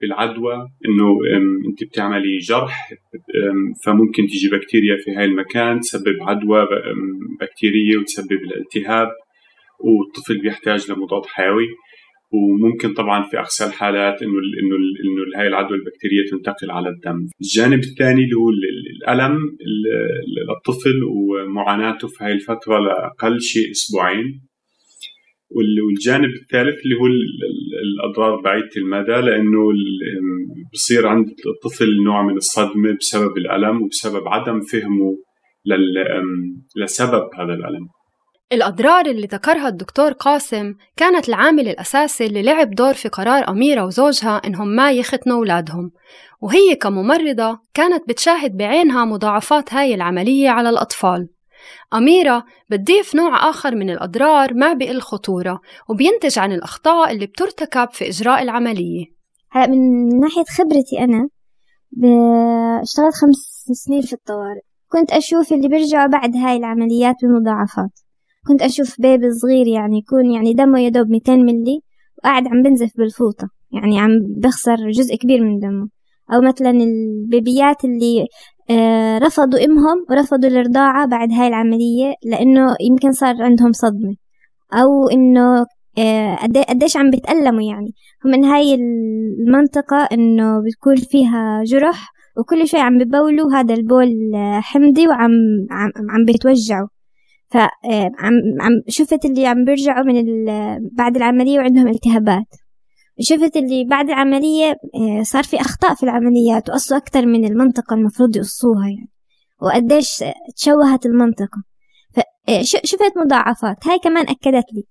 بالعدوى 0.00 0.54
إنه 0.54 1.18
أنت 1.68 1.84
بتعملي 1.84 2.38
جرح 2.38 2.90
فممكن 3.84 4.26
تيجي 4.26 4.48
بكتيريا 4.48 4.96
في 5.04 5.10
هاي 5.16 5.24
المكان 5.24 5.80
تسبب 5.80 6.16
عدوى 6.20 6.66
بكتيرية 7.40 7.96
وتسبب 8.00 8.32
الالتهاب 8.32 9.08
والطفل 9.80 10.40
بيحتاج 10.40 10.90
لمضاد 10.90 11.26
حيوي. 11.26 11.66
وممكن 12.32 12.94
طبعا 12.94 13.22
في 13.22 13.38
اقصى 13.38 13.64
الحالات 13.64 14.22
إنه 14.22 14.32
إنه 14.32 14.76
إنه 14.76 15.40
هاي 15.40 15.48
العدوى 15.48 15.78
البكتيرية 15.78 16.30
تنتقل 16.30 16.70
على 16.70 16.88
الدم. 16.88 17.28
الجانب 17.40 17.78
الثاني 17.78 18.24
اللي 18.24 18.36
هو 18.36 18.48
الألم 19.02 19.38
للطفل 20.36 21.04
ومعاناته 21.04 22.08
في 22.08 22.24
هاي 22.24 22.32
الفترة 22.32 22.78
لأقل 22.78 23.40
شيء 23.40 23.70
أسبوعين. 23.70 24.40
والجانب 25.54 26.30
الثالث 26.42 26.84
اللي 26.84 26.94
هو 27.00 27.06
الأضرار 27.82 28.40
بعيدة 28.40 28.70
المدى 28.76 29.26
لأنه 29.26 29.60
بصير 30.72 31.06
عند 31.06 31.26
الطفل 31.46 32.02
نوع 32.04 32.22
من 32.22 32.36
الصدمة 32.36 32.96
بسبب 33.00 33.36
الألم 33.36 33.82
وبسبب 33.82 34.28
عدم 34.28 34.60
فهمه 34.60 35.18
لسبب 36.76 37.28
هذا 37.38 37.54
الألم. 37.54 37.88
الأضرار 38.52 39.06
اللي 39.06 39.26
ذكرها 39.26 39.68
الدكتور 39.68 40.12
قاسم 40.12 40.74
كانت 40.96 41.28
العامل 41.28 41.68
الأساسي 41.68 42.26
اللي 42.26 42.42
لعب 42.42 42.70
دور 42.70 42.94
في 42.94 43.08
قرار 43.08 43.48
أميرة 43.48 43.84
وزوجها 43.84 44.36
إنهم 44.46 44.68
ما 44.68 44.92
يختنوا 44.92 45.36
أولادهم. 45.36 45.90
وهي 46.40 46.74
كممرضة 46.74 47.58
كانت 47.74 48.08
بتشاهد 48.08 48.56
بعينها 48.56 49.04
مضاعفات 49.04 49.74
هاي 49.74 49.94
العملية 49.94 50.50
على 50.50 50.68
الأطفال. 50.68 51.28
أميرة 51.94 52.44
بتضيف 52.70 53.14
نوع 53.14 53.50
آخر 53.50 53.74
من 53.74 53.90
الأضرار 53.90 54.54
ما 54.54 54.72
بقل 54.72 55.00
خطورة 55.00 55.60
وبينتج 55.88 56.38
عن 56.38 56.52
الأخطاء 56.52 57.10
اللي 57.12 57.26
بترتكب 57.26 57.88
في 57.90 58.08
إجراء 58.08 58.42
العملية. 58.42 59.04
هلا 59.50 59.66
من 59.66 60.08
ناحية 60.20 60.44
خبرتي 60.58 60.98
أنا 60.98 61.28
اشتغلت 62.82 63.14
خمس 63.14 63.36
سنين 63.72 64.02
في 64.02 64.12
الطوارئ. 64.12 64.60
كنت 64.88 65.12
أشوف 65.12 65.52
اللي 65.52 65.68
بيرجعوا 65.68 66.06
بعد 66.06 66.36
هاي 66.36 66.56
العمليات 66.56 67.16
بمضاعفات. 67.22 68.01
كنت 68.48 68.62
أشوف 68.62 69.00
بيبي 69.00 69.30
صغير 69.32 69.66
يعني 69.66 69.98
يكون 69.98 70.30
يعني 70.30 70.52
دمه 70.54 70.80
يدوب 70.80 71.10
200 71.10 71.36
ملي 71.36 71.80
وقاعد 72.18 72.48
عم 72.48 72.62
بنزف 72.62 72.90
بالفوطة. 72.96 73.48
يعني 73.72 74.00
عم 74.00 74.10
بخسر 74.36 74.90
جزء 74.90 75.16
كبير 75.16 75.44
من 75.44 75.58
دمه. 75.58 75.88
أو 76.34 76.40
مثلا 76.40 76.70
البيبيات 76.70 77.84
اللي 77.84 78.26
آه، 78.70 79.18
رفضوا 79.18 79.64
أمهم 79.64 80.06
ورفضوا 80.10 80.48
الرضاعة 80.50 81.06
بعد 81.06 81.32
هاي 81.32 81.48
العملية 81.48 82.14
لأنه 82.24 82.76
يمكن 82.80 83.12
صار 83.12 83.42
عندهم 83.42 83.72
صدمة. 83.72 84.14
أو 84.72 85.08
إنه 85.08 85.66
آه، 85.98 86.36
قديش 86.68 86.96
عم 86.96 87.10
بتألموا 87.10 87.62
يعني. 87.62 87.92
ومن 88.24 88.44
هاي 88.44 88.74
المنطقة 88.74 90.08
إنه 90.12 90.60
بتكون 90.60 90.96
فيها 90.96 91.62
جرح 91.64 92.12
وكل 92.38 92.68
شوي 92.68 92.80
عم 92.80 92.98
ببولوا 92.98 93.52
هذا 93.54 93.74
البول 93.74 94.10
حمضي 94.62 95.08
وعم 95.08 95.30
عم, 95.70 95.90
عم 96.10 96.24
بيتوجعوا. 96.24 96.88
فعم 97.52 98.34
آه، 98.60 98.82
شفت 98.88 99.24
اللي 99.24 99.46
عم 99.46 99.64
بيرجعوا 99.64 100.04
من 100.04 100.44
بعد 100.92 101.16
العملية 101.16 101.58
وعندهم 101.58 101.88
التهابات. 101.88 102.46
شفت 103.20 103.56
اللي 103.56 103.84
بعد 103.84 104.08
العملية 104.08 104.70
آه، 104.70 105.22
صار 105.22 105.42
في 105.42 105.60
أخطاء 105.60 105.94
في 105.94 106.02
العمليات 106.02 106.68
وقصوا 106.68 106.96
أكثر 106.96 107.26
من 107.26 107.44
المنطقة 107.44 107.94
المفروض 107.94 108.36
يقصوها 108.36 108.88
يعني. 108.88 109.10
وقديش 109.62 110.24
تشوهت 110.56 111.06
المنطقة. 111.06 111.62
فشفت 112.14 113.02
آه، 113.02 113.20
مضاعفات. 113.24 113.88
هاي 113.88 113.98
كمان 113.98 114.26
أكدت 114.28 114.66
لي. 114.72 114.84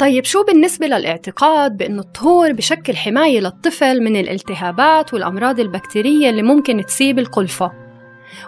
طيب 0.00 0.24
شو 0.24 0.44
بالنسبة 0.44 0.86
للاعتقاد 0.86 1.76
بأنه 1.76 2.00
الطهور 2.00 2.52
بشكل 2.52 2.96
حماية 2.96 3.40
للطفل 3.40 4.00
من 4.00 4.16
الالتهابات 4.16 5.14
والأمراض 5.14 5.60
البكتيرية 5.60 6.30
اللي 6.30 6.42
ممكن 6.42 6.84
تصيب 6.86 7.18
القلفة؟ 7.18 7.72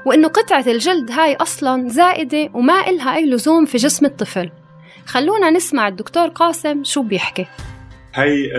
وإنه 0.06 0.28
قطعة 0.28 0.64
الجلد 0.66 1.10
هاي 1.10 1.34
أصلا 1.34 1.88
زائدة 1.88 2.50
وما 2.54 2.88
إلها 2.88 3.16
أي 3.16 3.26
لزوم 3.26 3.64
في 3.64 3.78
جسم 3.78 4.06
الطفل. 4.06 4.50
خلونا 5.06 5.50
نسمع 5.50 5.88
الدكتور 5.88 6.28
قاسم 6.28 6.84
شو 6.84 7.02
بيحكي. 7.02 7.46
هي 8.14 8.52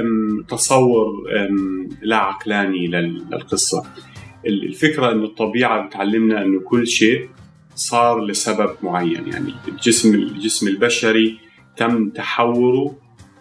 تصور 0.50 1.08
لا 2.02 2.18
عقلاني 2.18 2.88
للقصة. 2.88 3.86
الفكرة 4.46 5.12
أنه 5.12 5.26
الطبيعة 5.26 5.88
بتعلمنا 5.88 6.42
أنه 6.42 6.60
كل 6.60 6.88
شيء 6.88 7.30
صار 7.76 8.26
لسبب 8.26 8.76
معين 8.84 9.28
يعني 9.28 9.54
الجسم 9.68 10.14
الجسم 10.14 10.68
البشري 10.68 11.51
تم 11.78 12.10
تحوره 12.10 12.96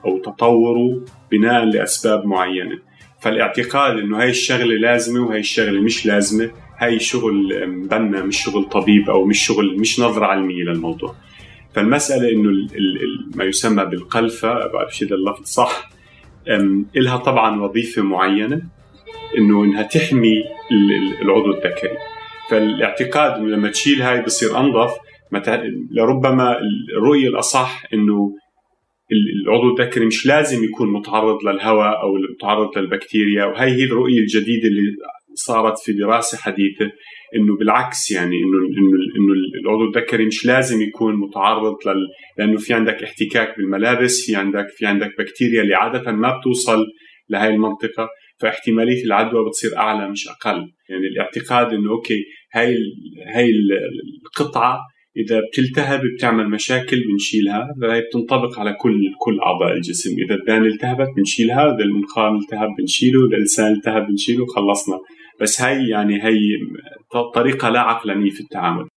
أو 0.05 0.19
تطوره 0.19 1.05
بناء 1.31 1.65
لأسباب 1.65 2.27
معينة. 2.27 2.79
فالاعتقاد 3.21 3.99
أنه 3.99 4.21
هاي 4.21 4.31
الشغلة 4.31 4.75
لازمة 4.75 5.27
وهي 5.27 5.39
الشغلة 5.39 5.81
مش 5.81 6.07
لازمة 6.07 6.51
هاي 6.79 6.99
شغل 6.99 7.67
مبنى 7.69 8.23
مش 8.23 8.45
شغل 8.45 8.65
طبيب 8.65 9.11
أو 9.11 9.25
مش 9.25 9.47
شغل 9.47 9.79
مش 9.79 10.01
نظرة 10.01 10.27
علمية 10.27 10.65
للموضوع. 10.65 11.15
ال 12.51 12.77
ال 12.77 13.31
ما 13.35 13.45
يسمى 13.45 13.85
بالقلفة 13.85 14.67
بعرف 14.73 15.03
إذا 15.03 15.15
اللفظ 15.15 15.45
صح؟ 15.45 15.91
إلها 16.97 17.17
طبعا 17.17 17.63
وظيفة 17.63 18.03
معينة 18.03 18.63
إنه 19.39 19.65
إنها 19.65 19.83
تحمي 19.83 20.45
العضو 21.23 21.51
الذكري. 21.51 21.97
فالاعتقاد 22.51 23.33
إنه 23.33 23.49
لما 23.49 23.69
تشيل 23.69 24.03
هاي 24.03 24.23
بصير 24.23 24.59
أنظف 24.59 24.95
لربما 25.91 26.57
الرؤية 26.97 27.29
الأصح 27.29 27.83
إنه 27.95 28.35
العضو 29.47 29.77
الذكري 29.77 30.07
مش 30.07 30.27
لازم 30.27 30.65
يكون 30.65 30.93
متعرض 30.93 31.45
للهواء 31.45 32.03
أو 32.03 32.15
متعرض 32.35 32.79
للبكتيريا 32.79 33.45
وهي 33.45 33.71
هي 33.71 33.85
الرؤية 33.85 34.19
الجديدة 34.19 34.69
اللي 34.69 34.83
صارت 35.35 35.79
في 35.79 35.93
دراسة 35.93 36.39
حديثة 36.39 36.91
إنه 37.37 37.57
بالعكس 37.57 38.11
يعني 38.11 38.37
إنه 38.37 38.59
إنه 38.59 38.97
إنه 39.17 39.33
العضو 39.65 39.85
الذكري 39.89 40.27
مش 40.27 40.47
لازم 40.47 40.83
يكون 40.83 41.17
متعرض 41.17 41.77
لل 41.87 42.07
لأنه 42.39 42.59
في 42.59 42.75
عندك 42.75 43.03
احتكاك 43.03 43.57
بالملابس 43.57 44.27
في 44.27 44.37
عندك 44.37 44.67
في 44.69 44.87
عندك 44.87 45.11
بكتيريا 45.19 45.63
اللي 45.63 45.75
عادة 45.75 46.13
ما 46.13 46.39
بتوصل 46.39 46.87
لهي 47.29 47.49
المنطقة 47.49 48.09
فاحتمالية 48.41 49.05
العدوى 49.05 49.49
بتصير 49.49 49.77
أعلى 49.77 50.11
مش 50.11 50.29
أقل. 50.29 50.73
يعني 50.89 51.07
الاعتقاد 51.13 51.73
إنه 51.73 51.91
أوكي 51.91 52.25
هاي 52.55 52.77
هاي 53.35 53.51
القطعة 54.27 54.79
إذا 55.17 55.41
بتلتهب 55.41 56.01
بتعمل 56.17 56.51
مشاكل 56.51 56.97
بنشيلها 57.11 57.75
فهي 57.83 58.01
بتنطبق 58.01 58.59
على 58.59 58.73
كل 58.73 59.01
كل 59.21 59.41
أعضاء 59.41 59.77
الجسم. 59.77 60.11
إذا 60.19 60.35
الدان 60.35 60.65
التهبت 60.65 61.09
بنشيلها 61.17 61.75
إذا 61.75 61.85
المنخار 61.85 62.37
التهب 62.37 62.69
بنشيله 62.79 63.27
إذا 63.27 63.37
اللسان 63.37 63.73
التهب 63.73 64.07
بنشيله 64.07 64.47
خلصنا. 64.47 64.99
بس 65.41 65.63
هي 65.63 65.89
يعني 65.89 66.25
هي 66.25 66.39
طريقة 67.35 67.69
لا 67.69 67.81
عقلانية 67.81 68.31
في 68.31 68.41
التعامل. 68.41 68.89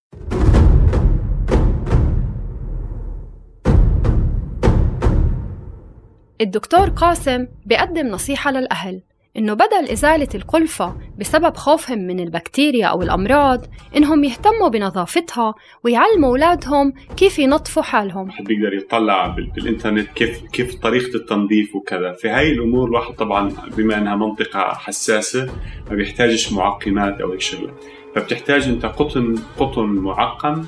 الدكتور 6.42 6.90
قاسم 6.90 7.48
بيقدم 7.66 8.08
نصيحة 8.08 8.52
للأهل. 8.52 9.02
إنه 9.38 9.54
بدل 9.54 9.92
إزالة 9.92 10.28
القلفة 10.36 10.96
بسبب 11.20 11.56
خوفهم 11.56 12.00
من 12.00 12.20
البكتيريا 12.20 12.88
أو 12.88 13.02
الأمراض 13.02 13.66
إنهم 13.98 14.24
يهتموا 14.24 14.68
بنظافتها 14.68 15.54
ويعلموا 15.84 16.30
أولادهم 16.30 16.94
كيف 17.18 17.40
ينظفوا 17.40 17.84
حالهم. 17.84 18.30
بيقدر 18.40 18.74
يطلع 18.74 19.28
بالإنترنت 19.28 20.08
كيف 20.10 20.42
كيف 20.52 20.76
طريقة 20.76 21.16
التنظيف 21.16 21.76
وكذا. 21.76 22.14
في 22.14 22.30
هاي 22.30 22.52
الأمور 22.52 22.88
الواحد 22.88 23.14
طبعا 23.14 23.52
بما 23.78 23.98
إنها 23.98 24.16
منطقة 24.16 24.60
حساسة 24.60 25.46
ما 25.90 25.96
بيحتاجش 25.96 26.54
معقمات 26.54 27.22
أو 27.22 27.32
هيك 27.32 27.42
شغلة 27.42 27.74
فبتحتاج 28.16 28.68
أنت 28.68 28.86
قطن 28.86 29.36
قطن 29.58 29.86
معقم 29.86 30.66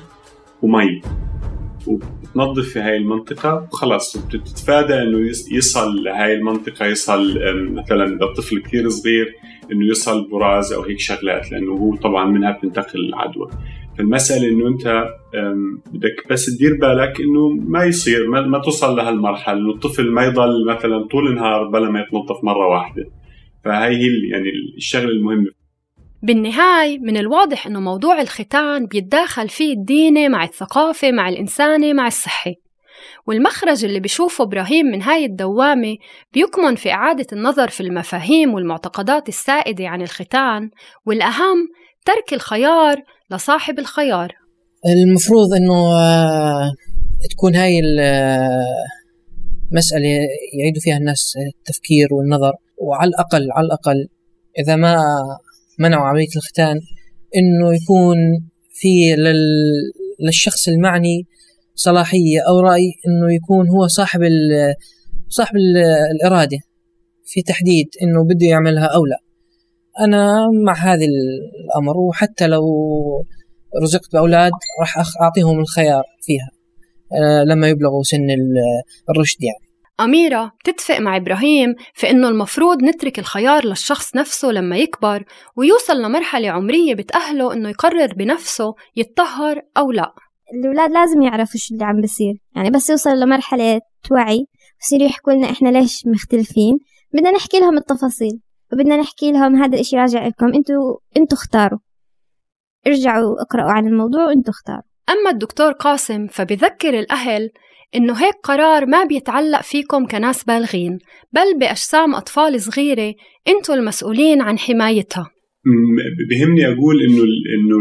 ومي. 0.62 1.00
وبتنظف 1.88 2.68
في 2.68 2.78
هاي 2.78 2.96
المنطقة 2.96 3.68
وخلاص. 3.72 4.16
بتتفادى 4.16 5.02
إنه 5.02 5.18
يصل 5.52 6.04
لهاي 6.04 6.34
المنطقة 6.34 6.86
يصل 6.86 7.38
مثلا 7.54 8.04
إذا 8.04 8.24
الطفل 8.24 8.62
كثير 8.62 8.88
صغير 8.88 9.34
إنه 9.72 9.86
يصل 9.86 10.28
براز 10.30 10.72
أو 10.72 10.82
هيك 10.82 11.00
شغلات 11.00 11.52
لأنه 11.52 11.72
هو 11.72 11.96
طبعا 11.96 12.24
منها 12.26 12.52
بتنتقل 12.52 13.00
العدوى 13.00 13.50
فالمسألة 13.98 14.48
إنه 14.48 14.68
أنت 14.68 15.04
بدك 15.92 16.26
بس 16.30 16.46
تدير 16.46 16.78
بالك 16.80 17.20
إنه 17.20 17.48
ما 17.48 17.84
يصير 17.84 18.28
ما, 18.28 18.40
ما 18.40 18.58
توصل 18.58 18.96
لهالمرحلة 18.96 19.58
إنه 19.58 19.70
الطفل 19.70 20.10
ما 20.10 20.24
يضل 20.24 20.66
مثلا 20.66 21.06
طول 21.10 21.28
النهار 21.28 21.68
بلا 21.68 21.90
ما 21.90 22.00
يتنظف 22.00 22.44
مرة 22.44 22.66
واحدة. 22.68 23.04
فهي 23.64 23.96
هي 23.96 24.28
يعني 24.32 24.48
الشغلة 24.76 25.10
المهمة 25.10 25.50
بالنهاية 26.22 26.98
من 26.98 27.16
الواضح 27.16 27.66
أنه 27.66 27.80
موضوع 27.80 28.20
الختان 28.20 28.86
بيتداخل 28.86 29.48
فيه 29.48 29.72
الديني 29.72 30.28
مع 30.28 30.44
الثقافة 30.44 31.12
مع 31.12 31.28
الإنساني 31.28 31.92
مع 31.92 32.06
الصحي 32.06 32.54
والمخرج 33.26 33.84
اللي 33.84 34.00
بيشوفه 34.00 34.44
إبراهيم 34.44 34.86
من 34.86 35.02
هاي 35.02 35.24
الدوامة 35.24 35.96
بيكمن 36.32 36.74
في 36.74 36.90
إعادة 36.90 37.26
النظر 37.32 37.68
في 37.68 37.80
المفاهيم 37.80 38.54
والمعتقدات 38.54 39.28
السائدة 39.28 39.88
عن 39.88 40.02
الختان 40.02 40.70
والأهم 41.06 41.68
ترك 42.04 42.32
الخيار 42.32 43.02
لصاحب 43.30 43.78
الخيار. 43.78 44.32
المفروض 44.86 45.54
أنه 45.54 45.74
آه، 45.74 46.72
تكون 47.30 47.56
هاي 47.56 47.80
المسألة 49.70 50.06
آه، 50.16 50.58
يعيدوا 50.60 50.80
فيها 50.80 50.96
الناس 50.96 51.32
التفكير 51.58 52.08
والنظر 52.14 52.52
وعلى 52.78 53.08
الأقل 53.08 53.48
على 53.52 53.66
الأقل 53.66 54.08
إذا 54.58 54.76
ما 54.76 54.96
منعوا 55.78 56.06
عملية 56.06 56.36
الختان 56.36 56.80
إنه 57.36 57.74
يكون 57.74 58.16
في 58.70 59.16
للشخص 60.20 60.68
المعني 60.68 61.26
صلاحية 61.74 62.40
أو 62.48 62.60
رأي 62.60 62.92
إنه 63.06 63.34
يكون 63.34 63.68
هو 63.68 63.86
صاحب 63.86 64.20
صاحب 65.28 65.54
الإرادة 66.14 66.58
في 67.24 67.42
تحديد 67.42 67.86
إنه 68.02 68.24
بده 68.24 68.46
يعملها 68.46 68.84
أو 68.84 69.06
لا. 69.06 69.16
أنا 70.00 70.34
مع 70.64 70.74
هذا 70.74 71.04
الأمر 71.04 71.98
وحتى 71.98 72.46
لو 72.46 72.64
رزقت 73.82 74.12
بأولاد 74.12 74.52
راح 74.80 74.98
أعطيهم 75.22 75.60
الخيار 75.60 76.02
فيها 76.22 76.50
آه، 77.12 77.44
لما 77.44 77.68
يبلغوا 77.68 78.02
سن 78.02 78.26
الرشد 79.10 79.42
يعني. 79.42 79.65
أميرة 80.00 80.52
بتتفق 80.60 80.98
مع 80.98 81.16
إبراهيم 81.16 81.74
في 81.94 82.10
إنه 82.10 82.28
المفروض 82.28 82.82
نترك 82.82 83.18
الخيار 83.18 83.66
للشخص 83.66 84.16
نفسه 84.16 84.48
لما 84.48 84.76
يكبر 84.76 85.24
ويوصل 85.56 86.02
لمرحلة 86.02 86.50
عمرية 86.50 86.94
بتأهله 86.94 87.52
إنه 87.52 87.68
يقرر 87.68 88.14
بنفسه 88.14 88.74
يتطهر 88.96 89.62
أو 89.76 89.92
لأ. 89.92 90.12
الأولاد 90.54 90.90
لازم 90.90 91.22
يعرفوا 91.22 91.60
شو 91.60 91.74
اللي 91.74 91.84
عم 91.84 92.00
بصير. 92.00 92.34
يعني 92.56 92.70
بس 92.70 92.90
يوصلوا 92.90 93.14
لمرحلة 93.14 93.80
وعي 94.12 94.46
يصيروا 94.82 95.06
يحكوا 95.06 95.32
لنا 95.32 95.50
إحنا 95.50 95.68
ليش 95.68 96.02
مختلفين. 96.06 96.78
بدنا 97.12 97.30
نحكي 97.30 97.60
لهم 97.60 97.76
التفاصيل 97.78 98.40
وبدنا 98.72 98.96
نحكي 98.96 99.32
لهم 99.32 99.56
هذا 99.56 99.74
الإشي 99.74 99.96
راجع 99.96 100.26
لكم 100.26 100.46
أنتوا 100.46 100.98
أنتوا 101.16 101.38
اختاروا. 101.38 101.78
ارجعوا 102.86 103.42
اقرأوا 103.42 103.70
عن 103.70 103.86
الموضوع 103.86 104.24
وأنتوا 104.24 104.52
اختاروا. 104.52 104.82
أما 105.10 105.30
الدكتور 105.30 105.72
قاسم 105.72 106.26
فبذكر 106.26 106.98
الأهل 106.98 107.50
إنه 107.94 108.14
هيك 108.24 108.34
قرار 108.44 108.86
ما 108.86 109.04
بيتعلق 109.04 109.62
فيكم 109.62 110.06
كناس 110.06 110.44
بالغين 110.44 110.98
بل 111.32 111.58
بأجسام 111.58 112.14
أطفال 112.14 112.60
صغيرة 112.60 113.14
أنتوا 113.48 113.74
المسؤولين 113.74 114.40
عن 114.40 114.58
حمايتها. 114.58 115.30
بهمني 116.30 116.66
أقول 116.66 117.02
إنه 117.02 117.22
إنه 117.56 117.78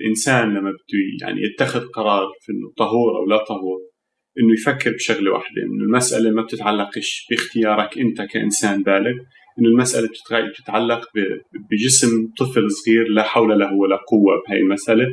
الإنسان 0.00 0.48
لما 0.48 0.70
بده 0.70 1.26
يعني 1.26 1.40
يتخذ 1.42 1.80
قرار 1.80 2.26
في 2.40 2.52
إنه 2.52 2.72
طهور 2.76 3.18
أو 3.18 3.26
لا 3.26 3.44
طهور 3.44 3.78
إنه 4.40 4.52
يفكر 4.52 4.90
بشغلة 4.90 5.32
واحدة 5.32 5.62
إنه 5.62 5.84
المسألة 5.84 6.30
ما 6.30 6.42
بتتعلقش 6.42 7.26
باختيارك 7.30 7.98
أنت 7.98 8.22
كإنسان 8.22 8.82
بالغ 8.82 9.12
إنه 9.58 9.68
المسألة 9.68 10.08
بتتعلق 10.48 11.08
بجسم 11.70 12.08
طفل 12.38 12.70
صغير 12.70 13.08
لا 13.08 13.22
حول 13.22 13.58
له 13.58 13.74
ولا 13.74 13.96
قوة 13.96 14.42
بهاي 14.46 14.60
المسألة 14.60 15.06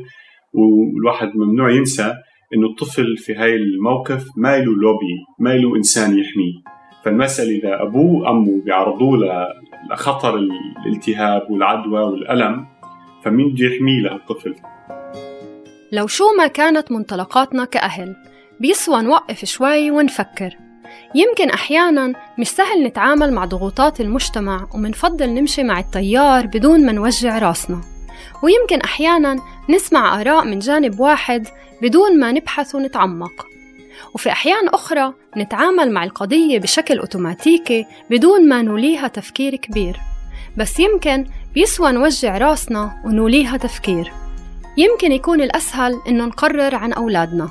والواحد 0.54 1.28
ممنوع 1.36 1.72
ينسى 1.72 2.14
انه 2.54 2.68
الطفل 2.68 3.18
في 3.18 3.36
هاي 3.36 3.56
الموقف 3.56 4.26
ما 4.38 4.58
له 4.58 4.66
لوبي 4.82 5.16
ما 5.40 5.50
له 5.50 5.76
إنسان 5.76 6.18
يحميه. 6.18 6.54
فالمسألة 7.06 7.58
إذا 7.58 7.82
أبوه 7.82 8.22
وأمه 8.22 8.62
بيعرضوه 8.66 9.20
لخطر 9.92 10.36
الالتهاب 10.36 11.52
والعدوى 11.52 12.02
والألم 12.02 12.66
فمين 13.24 13.50
بده 13.50 13.66
يحميه 13.66 14.02
لهالطفل؟ 14.02 14.56
لو 15.92 16.08
شو 16.08 16.24
ما 16.38 16.48
كانت 16.48 16.92
منطلقاتنا 16.92 17.66
كأهل 17.66 18.16
بيسوى 18.60 19.02
نوقف 19.02 19.46
شوي 19.46 19.92
ونفكر. 19.92 20.58
يمكن 21.16 21.50
أحيانا 21.50 22.14
مش 22.40 22.48
سهل 22.48 22.84
نتعامل 22.84 23.34
مع 23.34 23.46
ضغوطات 23.46 24.02
المجتمع 24.02 24.68
ومنفضل 24.76 25.30
نمشي 25.30 25.64
مع 25.64 25.80
التيار 25.80 26.48
بدون 26.48 26.86
ما 26.86 26.92
نوجع 26.92 27.40
راسنا. 27.40 27.95
ويمكن 28.44 28.82
أحيانا 28.82 29.40
نسمع 29.70 30.22
آراء 30.22 30.46
من 30.46 30.60
جانب 30.60 31.00
واحد 31.00 31.48
بدون 31.82 32.20
ما 32.20 32.32
نبحث 32.32 32.76
ونتعمق. 32.76 33.48
وفي 34.14 34.32
أحيان 34.32 34.68
أخرى 34.68 35.14
نتعامل 35.38 35.92
مع 35.92 36.04
القضية 36.04 36.60
بشكل 36.60 37.00
أوتوماتيكي 37.00 37.86
بدون 38.10 38.50
ما 38.50 38.62
نوليها 38.62 39.08
تفكير 39.08 39.56
كبير. 39.56 40.00
بس 40.58 40.80
يمكن 40.80 41.26
بيسوى 41.54 41.92
نوجع 41.92 42.38
راسنا 42.38 43.02
ونوليها 43.06 43.58
تفكير. 43.58 44.12
يمكن 44.78 45.12
يكون 45.12 45.42
الأسهل 45.42 46.02
إنه 46.08 46.26
نقرر 46.26 46.76
عن 46.76 46.94
أولادنا. 46.94 47.50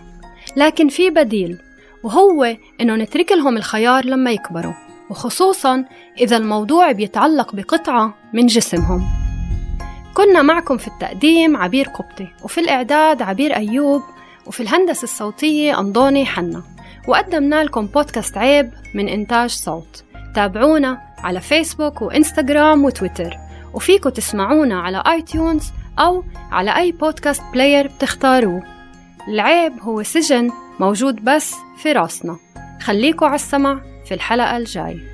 لكن 0.56 0.88
في 0.88 1.10
بديل 1.10 1.58
وهو 2.02 2.56
إنه 2.80 2.96
نترك 2.96 3.32
لهم 3.32 3.56
الخيار 3.56 4.04
لما 4.04 4.30
يكبروا 4.30 4.74
وخصوصا 5.10 5.84
إذا 6.20 6.36
الموضوع 6.36 6.92
بيتعلق 6.92 7.54
بقطعة 7.54 8.14
من 8.32 8.46
جسمهم. 8.46 9.23
كنا 10.14 10.42
معكم 10.42 10.76
في 10.76 10.88
التقديم 10.88 11.56
عبير 11.56 11.88
قبطي 11.88 12.28
وفي 12.42 12.60
الإعداد 12.60 13.22
عبير 13.22 13.56
أيوب 13.56 14.02
وفي 14.46 14.62
الهندسة 14.62 15.02
الصوتية 15.02 15.80
أنضوني 15.80 16.26
حنا. 16.26 16.62
وقدمنا 17.08 17.64
لكم 17.64 17.86
بودكاست 17.86 18.38
عيب 18.38 18.70
من 18.94 19.08
إنتاج 19.08 19.50
صوت. 19.50 20.04
تابعونا 20.34 21.00
على 21.18 21.40
فيسبوك 21.40 22.02
وإنستغرام 22.02 22.84
وتويتر. 22.84 23.36
وفيكم 23.74 24.10
تسمعونا 24.10 24.80
على 24.80 25.02
iTunes 25.06 25.72
أو 25.98 26.24
على 26.52 26.76
أي 26.76 26.92
podcast 26.92 27.42
player 27.52 27.86
بتختاروه. 27.86 28.62
العيب 29.28 29.72
هو 29.80 30.02
سجن 30.02 30.50
موجود 30.80 31.24
بس 31.24 31.54
في 31.76 31.92
راسنا. 31.92 32.36
خليكوا 32.82 33.26
على 33.26 33.34
السمع 33.34 33.80
في 34.04 34.14
الحلقة 34.14 34.56
الجاي. 34.56 35.13